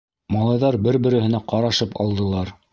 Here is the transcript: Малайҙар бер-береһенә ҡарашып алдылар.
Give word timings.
Малайҙар 0.35 0.77
бер-береһенә 0.87 1.43
ҡарашып 1.53 1.97
алдылар. 2.07 2.55